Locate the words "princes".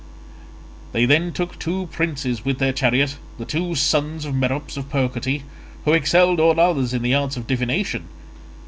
1.91-2.43